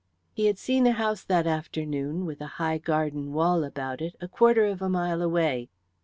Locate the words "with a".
2.25-2.47